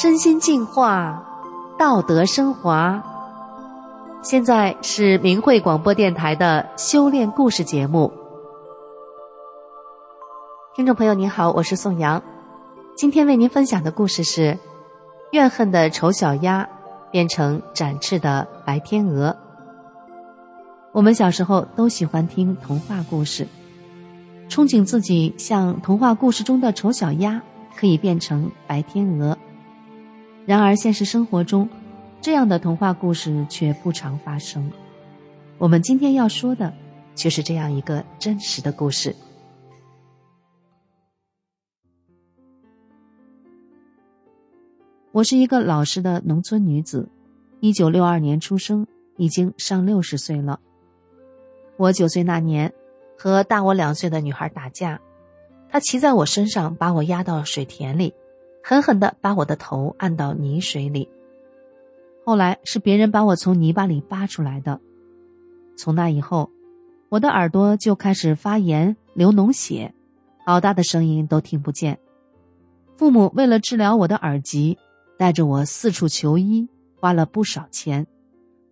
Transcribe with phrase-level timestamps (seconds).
[0.00, 1.24] 身心净化，
[1.76, 3.02] 道德升华。
[4.22, 8.12] 现在是明慧广播电台的修炼故事节目。
[10.74, 12.22] 听众朋友您好，我是宋阳，
[12.94, 14.56] 今天为您分享的故事是：
[15.32, 16.68] 怨恨的丑小鸭
[17.10, 19.36] 变成展翅的白天鹅。
[20.98, 23.46] 我们小时候都喜欢听童话故事，
[24.48, 27.40] 憧憬自己像童话故事中的丑小鸭，
[27.76, 29.38] 可以变成白天鹅。
[30.44, 31.68] 然而，现实生活中，
[32.20, 34.72] 这样的童话故事却不常发生。
[35.58, 36.74] 我们今天要说的，
[37.14, 39.14] 却是这样一个真实的故事。
[45.12, 47.08] 我是一个老实的农村女子，
[47.60, 48.84] 一九六二年出生，
[49.16, 50.58] 已经上六十岁了。
[51.78, 52.74] 我九岁那年，
[53.16, 55.00] 和大我两岁的女孩打架，
[55.70, 58.12] 她骑在我身上，把我压到水田里。
[58.64, 61.08] 狠狠的把我的头按到泥水里。
[62.26, 64.80] 后来是别人把我从泥巴里扒出来的。
[65.76, 66.50] 从那以后，
[67.08, 69.94] 我的耳朵就开始发炎、流脓血，
[70.44, 72.00] 好大的声音都听不见。
[72.96, 74.76] 父母为了治疗我的耳疾，
[75.16, 76.68] 带着我四处求医，
[77.00, 78.04] 花了不少钱。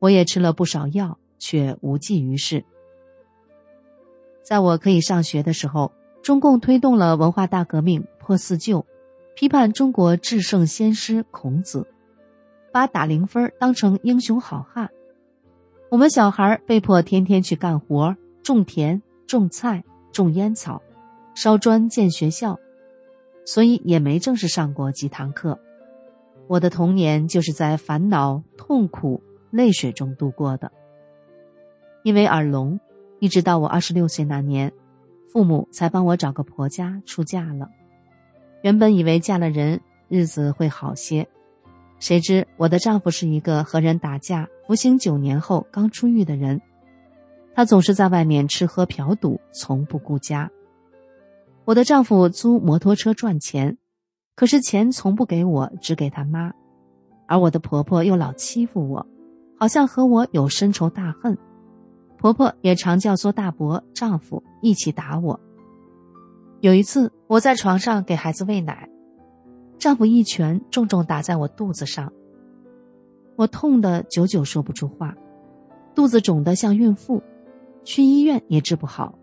[0.00, 2.64] 我也吃了不少药，却无济于事。
[4.46, 5.90] 在我可以上学的时候，
[6.22, 8.86] 中共推动了文化大革命，破四旧。
[9.34, 11.88] 批判中国至圣先师孔子，
[12.72, 14.90] 把打零分当成英雄好汉。
[15.90, 20.80] 我们小孩被迫天天去干活，种田、种菜、种烟草，
[21.34, 22.60] 烧砖建学校，
[23.44, 25.58] 所以也没正式上过几堂课。
[26.46, 30.70] 我的童年就是在烦恼、痛苦、泪水中度过的。
[32.04, 32.78] 因为耳聋，
[33.18, 34.72] 一直到我二十六岁那年，
[35.32, 37.68] 父母才帮我找个婆家出嫁了。
[38.62, 41.28] 原本以为嫁了人日子会好些，
[41.98, 46.60] 谁知我的丈夫是一个和人打架、服刑九年后刚出狱的人。
[47.54, 50.50] 他总是在外面吃喝嫖赌，从不顾家。
[51.64, 53.78] 我的丈夫租摩托车赚钱，
[54.34, 56.52] 可是钱从不给我，只给他妈。
[57.26, 59.06] 而我的婆婆又老欺负我，
[59.58, 61.36] 好像和我有深仇大恨。
[62.18, 65.38] 婆婆也常教唆大伯、丈夫一起打我。
[66.60, 68.88] 有一次，我在床上给孩子喂奶，
[69.78, 72.12] 丈夫一拳重重打在我肚子上，
[73.36, 75.14] 我痛得久久说不出话，
[75.94, 77.22] 肚子肿得像孕妇，
[77.84, 79.18] 去医院也治不好。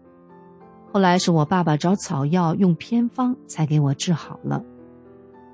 [0.92, 4.64] 后来是我爸爸找草药用偏方才给我治好了，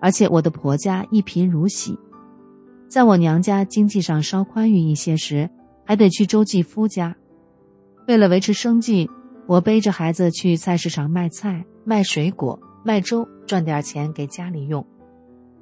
[0.01, 1.97] 而且我的婆家一贫如洗，
[2.89, 5.50] 在我娘家经济上稍宽裕一些时，
[5.85, 7.16] 还得去周继夫家，
[8.09, 9.07] 为了维持生计。
[9.45, 14.83] 我背着孩子去菜市场卖菜、卖水果、卖粥，赚点钱给家里用。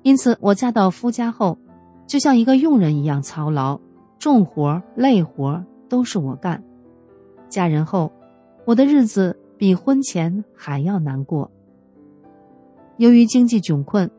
[0.02, 1.58] 因此，我嫁到夫家后，
[2.06, 3.82] 就像一个佣人一样操劳，
[4.18, 6.64] 重活累活都是我干。
[7.50, 8.14] 嫁人后，
[8.66, 11.52] 我的日子比婚前还要难过。
[12.96, 14.10] 由于经济窘困，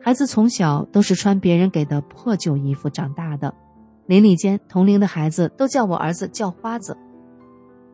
[0.00, 3.54] 孩子从小都是穿别人给的破旧衣服长大的，
[4.06, 6.96] 邻里间同龄的孩子都叫我儿子叫花子。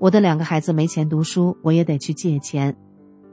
[0.03, 2.77] 我的两个孩子没钱读书，我也得去借钱。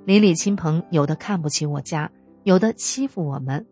[0.05, 2.11] 邻里亲朋有的看不起我家，
[2.43, 3.65] 有的欺负我们。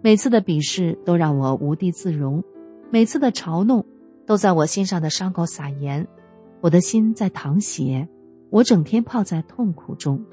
[0.00, 2.42] 每次的鄙视都让我无地自容，
[2.90, 3.84] 每次的嘲弄
[4.24, 6.08] 都在我心上的伤口撒盐。
[6.62, 8.08] 我的心在淌血，
[8.48, 10.24] 我整天泡在痛苦中。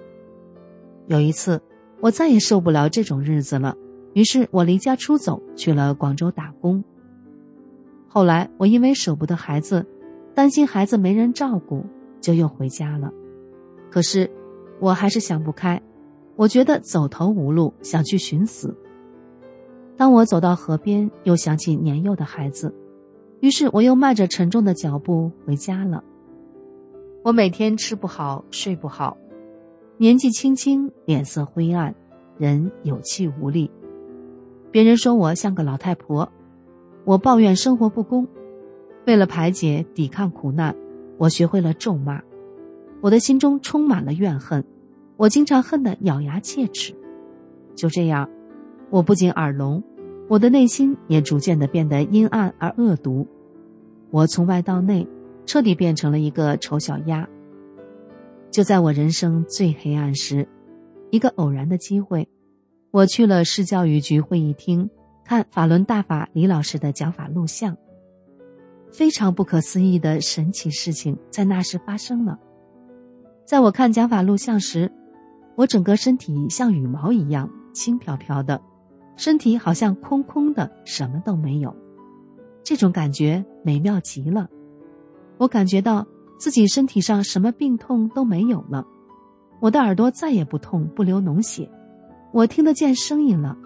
[1.08, 1.62] 有一次，
[2.00, 3.76] 我再也受不了这种日子了，
[4.14, 6.82] 于是我离家出走去了广州打工。
[8.08, 9.86] 后来，我因为舍不得孩子。
[10.34, 11.86] 担心孩子没人照顾，
[12.22, 13.12] 就又回家了。
[13.90, 14.30] 可是，
[14.80, 15.82] 我还是想不开，
[16.36, 18.76] 我觉得走投无路，想去寻死。
[19.98, 22.74] 当我走到河边，又想起年幼的孩子，
[23.42, 26.04] 于是我又迈着沉重的脚步回家了。
[27.24, 29.18] 我每天吃不好，睡不好，
[29.98, 31.94] 年纪轻轻，脸色灰暗，
[32.38, 33.70] 人有气无力。
[34.72, 36.32] 别人说我像个老太婆，
[37.04, 38.26] 我抱怨生活不公。
[39.06, 40.76] 为了排解、抵抗苦难，
[41.18, 42.22] 我学会了咒骂。
[43.02, 44.64] 我的心中充满了怨恨，
[45.18, 46.94] 我经常恨得咬牙切齿。
[47.76, 48.30] 就这样，
[48.90, 49.82] 我不仅耳聋，
[50.28, 53.26] 我的内心也逐渐的变得阴暗而恶毒。
[54.12, 55.08] 我从外到内，
[55.46, 57.28] 彻底变成了一个丑小鸭。
[58.52, 60.48] 就在我人生最黑暗时，
[61.10, 62.28] 一个偶然的机会，
[62.92, 64.90] 我去了市教育局会议厅，
[65.24, 67.78] 看法轮大法李老师的讲法录像。
[68.92, 72.38] 非常不可思议的神奇事情在那时发生了。
[73.46, 74.92] 在我看讲法录像时，
[75.56, 78.62] 我整个身体像羽毛一样轻飘飘的，
[79.16, 81.76] 身体好像空空的，什么都没有。
[82.64, 84.48] 这种感觉美妙极了。
[85.38, 86.06] 我感觉到
[86.38, 88.86] 自己身体上什么病痛都没有了，
[89.60, 91.70] 我的耳朵再也不痛不流脓血，
[92.32, 93.58] 我听得见声音了。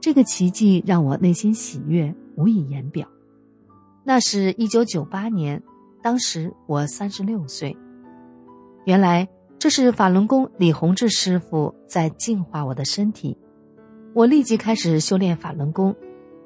[0.00, 3.08] 这个奇迹让我内心喜悦，无以言表。
[4.08, 5.60] 那是一九九八年，
[6.00, 7.76] 当时我三十六岁。
[8.84, 9.26] 原来
[9.58, 13.36] 这是法轮功李洪志师傅在净化我的身体，
[14.14, 15.92] 我立即开始修炼法轮功，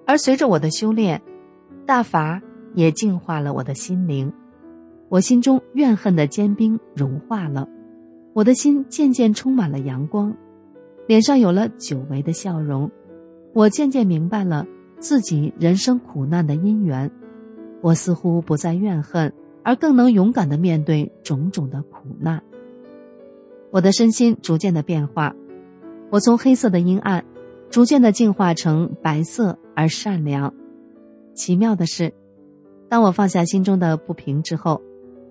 [0.07, 1.21] 而随着我的修炼，
[1.85, 2.41] 大法
[2.75, 4.33] 也净化了我的心灵，
[5.11, 7.69] 我心中怨恨的坚冰融化了，
[8.33, 10.35] 我的心渐渐充满了阳光，
[11.07, 12.91] 脸上有了久违的笑容，
[13.53, 14.67] 我渐渐明白了
[14.99, 17.11] 自己人生苦难的因缘。
[17.81, 19.33] 我似乎不再怨恨，
[19.63, 22.43] 而更能勇敢的面对种种的苦难。
[23.71, 25.35] 我的身心逐渐的变化，
[26.11, 27.25] 我从黑色的阴暗，
[27.71, 30.53] 逐渐的进化成白色而善良。
[31.35, 32.13] 奇妙的是，
[32.89, 34.83] 当我放下心中的不平之后，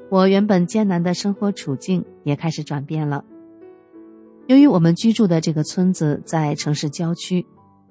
[0.09, 3.23] 我原本艰难的生活处境也开始转变了。
[4.47, 7.45] 由于我们居住的这个村子在城市郊区，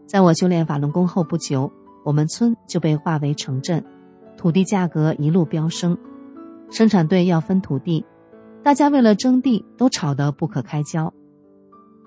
[0.07, 1.71] 在我修炼法轮功后不久，
[2.05, 3.85] 我们村就被划为城镇。
[4.39, 5.99] 土地价格一路飙升，
[6.71, 8.07] 生产队要分土地，
[8.63, 11.13] 大家为了争地都吵得不可开交。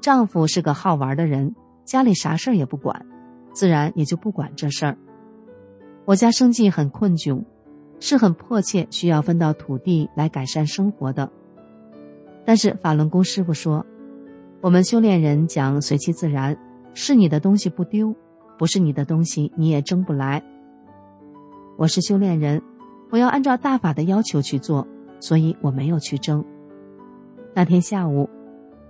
[0.02, 3.06] 丈夫是个好玩的人，家里啥事儿也不管，
[3.52, 4.98] 自然也就不管这事儿。
[6.06, 7.44] 我家生计很困窘，
[8.00, 11.30] 是很迫切需要分到土地来改善生活的。
[12.46, 13.86] 但是法轮功师傅说，
[14.62, 16.58] 我们修炼人讲随其自然，
[16.94, 18.16] 是你的东西不丢，
[18.58, 20.42] 不是你的东西你也争不来。
[21.82, 22.62] 我是修炼人，
[23.10, 24.88] 我要按照大法的要求去做，
[25.20, 26.46] 所以我没有去争。
[27.56, 28.30] 那天下午，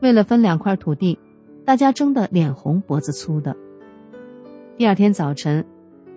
[0.02, 1.18] 为了分两块土地，
[1.64, 3.56] 大家争得脸红脖子粗的。
[4.76, 5.66] 第二天早晨，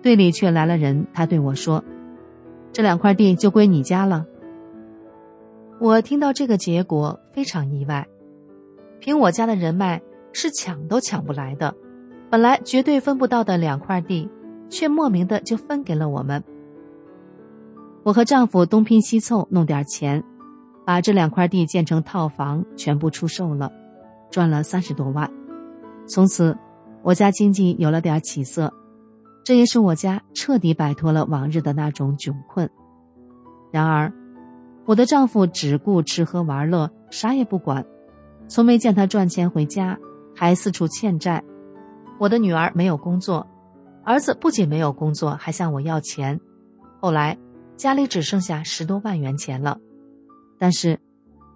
[0.01, 1.81] 队里却来了人，他对我说
[2.73, 4.25] ：“这两块地就归你家了。”
[5.79, 8.05] 我听到这个结果非常意外，
[8.99, 10.01] 凭我家的人脉
[10.33, 11.73] 是抢都抢不来的，
[12.29, 14.29] 本来绝对分不到的两块地，
[14.67, 16.43] 却莫名的就分给了我们。
[18.05, 20.23] 我和丈夫东拼西凑弄点钱，
[20.85, 23.71] 把这两块地建成套房，全部出售了，
[24.29, 25.27] 赚了三十多万。
[26.07, 26.55] 从此，
[27.01, 28.71] 我家经济有了点起色，
[29.43, 32.69] 这也使我家彻底摆脱了往日的那种窘困。
[33.71, 34.13] 然而，
[34.85, 37.83] 我的丈夫只顾吃喝玩乐，啥也不管，
[38.47, 39.97] 从没见他赚钱回家，
[40.35, 41.43] 还四处欠债。
[42.19, 43.47] 我的女儿没有工作，
[44.03, 46.39] 儿子不仅没有工作，还向我要钱。
[47.01, 47.35] 后来。
[47.77, 49.79] 家里只剩下十多万元钱了，
[50.57, 50.99] 但是，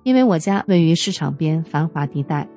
[0.04, 2.48] 因为我家位于市场边繁华地带，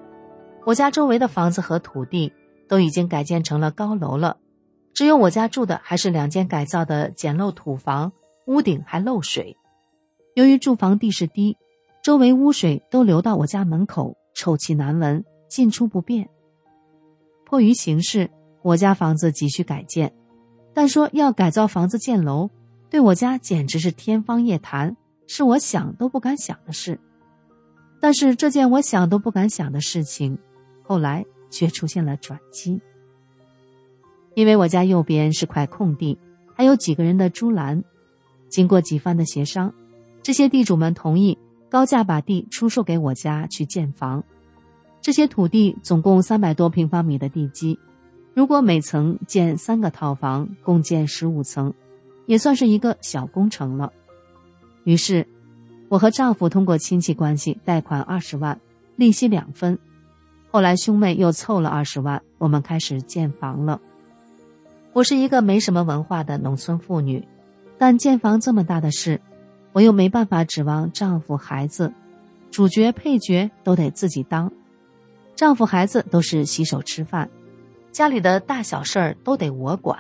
[0.67, 2.33] 我家周围的房子和土地
[2.69, 4.37] 都已经改建成了高楼了，
[4.93, 8.13] 只有我家住的还是两间改造的简陋土房，
[8.47, 9.57] 屋顶还漏水。
[10.35, 11.57] 由于住房地势低，
[12.03, 16.29] 周围污水都流到我家门口，臭气难闻，进出不便。
[17.45, 18.29] 迫于形势，
[18.63, 20.13] 我家房子急需改建，
[20.75, 22.51] 但说要改造房子建楼。
[22.93, 24.95] 对我家简直是天方夜谭，
[25.27, 27.01] 是我想都不敢想的事。
[27.99, 30.37] 但是这件我想都不敢想的事情，
[30.83, 32.83] 后来却出现了转机。
[34.35, 36.19] 因为我家右边是块空地，
[36.55, 37.83] 还有几个人的猪栏，
[38.51, 39.73] 经过几番的协商，
[40.23, 41.39] 这些地主们同意
[41.71, 44.23] 高价把地出售给我家去建房。
[45.01, 47.79] 这些土地总共三百多平方米的地基，
[48.35, 51.73] 如果每层建三个套房，共建十五层。
[52.27, 53.93] 也算是一个小工程了。
[54.85, 55.27] 于是，
[55.89, 58.61] 我和丈夫通过亲戚关系贷款二十万，
[58.97, 59.79] 利息两分。
[60.51, 63.81] 后来兄妹又凑了二十万，我们开始建房了。
[64.93, 67.27] 我是一个没什么文化的农村妇女，
[67.79, 69.21] 但建房这么大的事，
[69.73, 71.93] 我又没办法指望丈夫、孩子，
[72.51, 74.53] 主角、配角都得自己当。
[75.35, 77.31] 丈夫、孩子都是洗手吃饭，
[77.91, 79.99] 家里的大小事儿都得我管。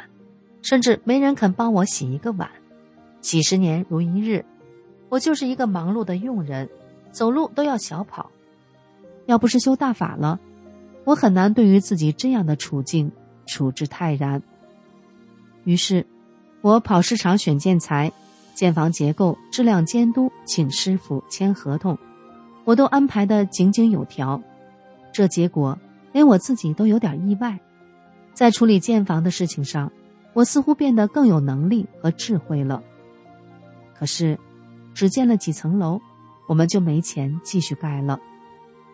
[0.62, 2.49] 甚至没人肯帮我洗一个碗，
[3.21, 4.45] 几十年如一日，
[5.09, 6.69] 我就是一个忙碌的佣人，
[7.11, 8.31] 走路都要小跑。
[9.26, 10.40] 要不是修大法了，
[11.04, 13.11] 我很难对于自己这样的处境
[13.47, 14.42] 处之泰然。
[15.64, 16.07] 于是，
[16.61, 18.11] 我跑市场选建材、
[18.54, 21.99] 建房结构、质量监督、请师傅签合同，
[22.64, 24.42] 我都安排的井井有条。
[25.12, 25.78] 这结果
[26.12, 27.61] 连我自己都有点意外，
[28.33, 29.92] 在处理建房的事情上。
[30.34, 32.82] 我似乎变得更有能力和智慧了，
[33.94, 34.38] 可是，
[34.94, 36.00] 只建了几层楼，
[36.48, 38.18] 我们就没钱继续盖了，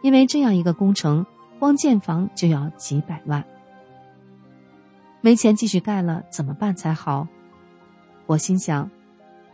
[0.03, 1.25] 因为这样一个工程，
[1.59, 3.45] 光建房就要几百万。
[5.21, 7.27] 没钱继续盖了，怎么办才好？
[8.27, 8.91] 我心想，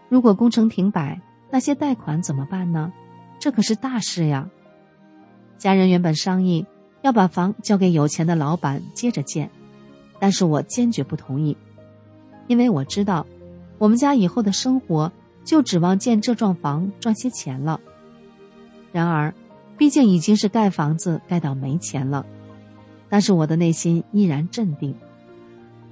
[0.09, 2.93] 如果工程停摆，那些贷款怎么办呢？
[3.39, 4.49] 这可是大事呀！
[5.59, 6.67] 家人原本商议
[7.03, 9.51] 要把房交给有钱的老板接着建，
[10.19, 11.57] 但是我坚决不同意，
[12.47, 13.27] 因为我知道，
[13.79, 15.11] 我们家以后的生活
[15.45, 17.81] 就指望建这幢房赚些钱了。
[18.93, 19.35] 然而，
[19.77, 22.25] 毕竟已经是盖房子盖到没钱了，
[23.09, 24.95] 但是我的内心依然镇定。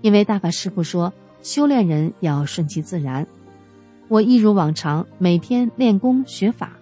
[0.01, 3.27] 因为大法师傅说，修炼人要顺其自然。
[4.09, 6.73] 我一如往常，每天练功学法，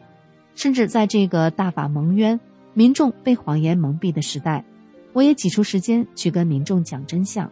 [0.55, 2.39] 甚至在这个大法蒙冤、
[2.75, 4.65] 民众被谎言蒙蔽的时代，
[5.13, 7.51] 我也挤出时间去跟民众讲真相。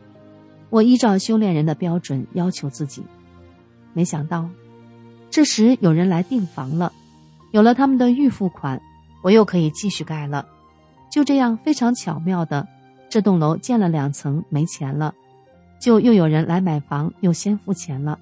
[0.70, 3.02] 我依照修炼人的标准要求自己。
[3.92, 4.48] 没想到，
[5.30, 6.92] 这时有人来订房了，
[7.52, 8.80] 有了他们的预付款，
[9.22, 10.46] 我又可以继续盖了。
[11.10, 12.68] 就这样，非常巧妙的，
[13.08, 15.14] 这栋楼建了两层，没钱了。
[15.80, 18.18] 就又有人来买房，又先付钱了，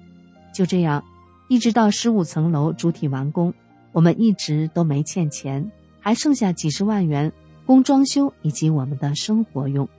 [0.53, 1.03] 就这样，
[1.49, 3.53] 一直到十五层楼主体完工，
[3.91, 7.31] 我们一直都没欠钱，还剩下几十万元
[7.65, 9.89] 供装修以及我们的生活用，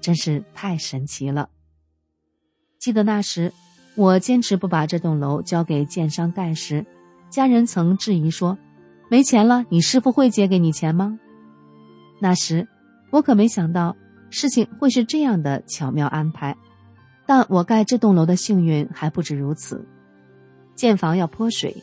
[0.00, 1.48] 真是太神奇了。
[2.80, 3.52] 记得那时，
[3.94, 6.86] 我坚持不把这栋楼交给建商盖时，
[7.28, 8.56] 家人曾质疑说
[9.10, 11.20] ：“没钱了，你师傅会借给你钱吗？”
[12.18, 12.66] 那时，
[13.10, 13.94] 我可没想到
[14.30, 16.56] 事情会是这样的巧妙安排。
[17.26, 19.86] 但我盖这栋楼的幸运还不止如此，
[20.74, 21.76] 建房要泼水，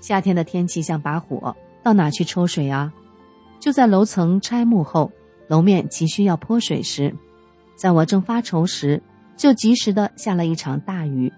[0.00, 2.92] 夏天的天气像把火，到哪去抽水啊？
[3.60, 5.12] 就在楼层拆幕后，
[5.46, 7.14] 楼面急需要泼水时，
[7.76, 9.00] 在我正发愁时，
[9.36, 11.32] 就及时的下了一场大雨，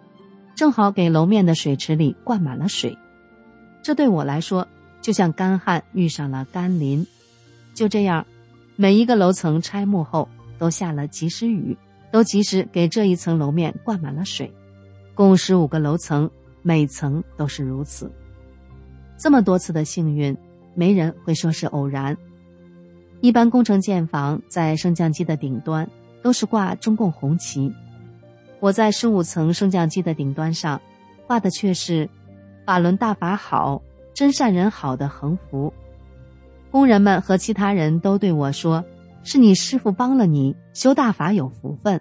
[0.55, 2.97] 正好给楼面的水池里灌满了水，
[3.83, 4.67] 这对我来说
[5.01, 7.07] 就像干旱遇上了甘霖，
[7.75, 8.27] 就这样，
[8.77, 11.77] 每一个楼层拆幕后都下了及时雨。
[12.13, 14.49] 都及时给这一层楼面灌满了水，
[15.17, 16.31] 共十五个楼层，
[16.63, 18.09] 每层都是如此。
[19.19, 20.37] 这么多次的幸运，
[20.77, 22.17] 没人会说是偶然。
[23.21, 25.91] 一般工程建房在升降机的顶端
[26.25, 27.71] 都是挂中共红旗，
[28.59, 30.81] 我在十五层升降机的顶端上
[31.27, 32.09] 挂的却是
[32.65, 33.83] “法轮大法好，
[34.15, 35.71] 真善人好”的横幅。
[36.71, 38.83] 工人们和其他人都对我说。
[39.27, 41.99] 是你师傅帮了你修大法有福分。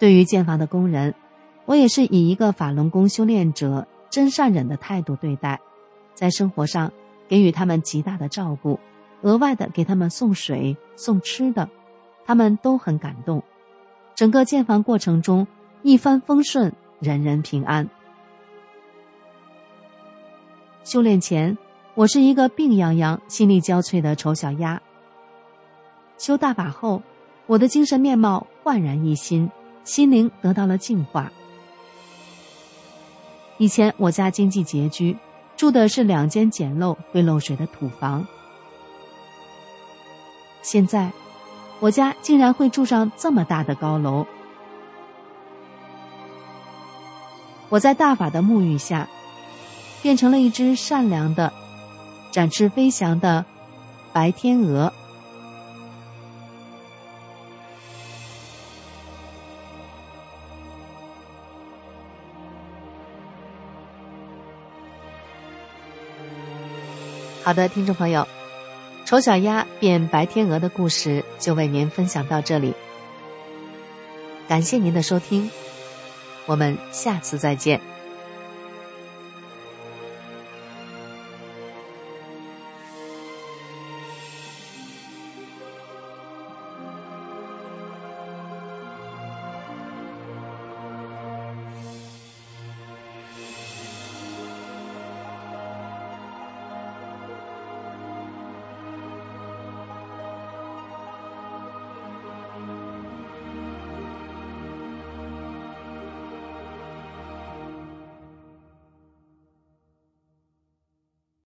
[0.00, 1.14] 对于建房的工人，
[1.66, 5.60] 我也是以一个法轮功修炼者真善忍的态度对待，
[6.14, 6.92] 在生活上
[7.28, 8.80] 给予他们极大的照顾，
[9.22, 11.68] 额外的给他们送水送吃的，
[12.24, 13.42] 他们都很感动。
[14.14, 15.46] 整个建房过程中
[15.82, 17.88] 一帆风顺，人人平安。
[20.84, 21.56] 修炼前。
[21.96, 24.82] 我是一个病殃殃、心力交瘁的丑小鸭。
[26.18, 27.02] 修大法后，
[27.46, 29.50] 我的精神面貌焕然一新，
[29.82, 31.32] 心灵得到了净化。
[33.56, 35.16] 以前我家经济拮据，
[35.56, 38.26] 住的是两间简陋、会漏水的土房。
[40.66, 41.12] 现在，
[41.78, 44.26] 我家竟然会住上这么大的高楼。
[47.68, 49.08] 我在大法的沐浴下，
[50.02, 51.52] 变成了一只善良的。
[52.32, 53.44] 展翅飞翔的
[54.12, 54.92] 白天鹅。
[67.44, 68.26] 好的，听众朋友，
[69.06, 72.74] 丑小鸭变白天鹅的故事就为您分享到这里。
[74.48, 75.48] 感谢您的收听，
[76.44, 77.80] 我们下次再见。